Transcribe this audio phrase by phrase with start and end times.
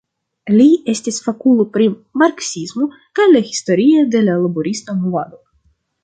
[0.51, 1.85] Li estis fakulo pri
[2.21, 2.87] marksismo
[3.19, 5.39] kaj la historio de la laborista movado.